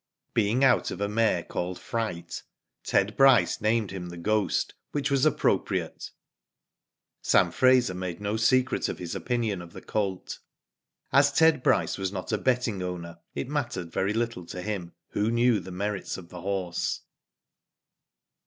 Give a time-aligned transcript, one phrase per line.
[0.33, 2.41] Being out of a mare called Fright,
[2.83, 6.09] Ted Bryce named him The Ghost, which was appropriate.
[7.21, 10.39] Sam Eraser made no secret of his opinion of the colt.
[11.11, 13.43] As Ted Bryce was not a betting owner it Digitized byGoogk THE COLT BY PHANTOM.
[13.43, 17.01] 2U mattered very little to him who knew the merits of the horse.